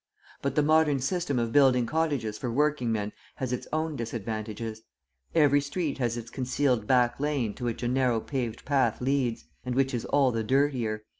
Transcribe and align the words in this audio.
But 0.41 0.55
the 0.55 0.63
modern 0.63 0.99
system 0.99 1.37
of 1.37 1.51
building 1.53 1.85
cottages 1.85 2.35
for 2.35 2.49
working 2.51 2.91
men 2.91 3.11
has 3.35 3.53
its 3.53 3.67
own 3.71 3.95
disadvantages; 3.95 4.81
every 5.35 5.61
street 5.61 5.99
has 5.99 6.17
its 6.17 6.31
concealed 6.31 6.87
back 6.87 7.19
lane 7.19 7.53
to 7.53 7.65
which 7.65 7.83
a 7.83 7.87
narrow 7.87 8.19
paved 8.19 8.65
path 8.65 8.99
leads, 8.99 9.45
and 9.63 9.75
which 9.75 9.93
is 9.93 10.05
all 10.05 10.31
the 10.31 10.43
dirtier. 10.43 11.03